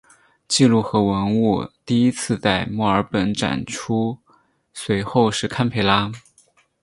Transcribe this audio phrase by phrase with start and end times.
[0.47, 4.17] 记录和文物第一次在墨尔本展出
[4.73, 6.11] 随后是堪培拉。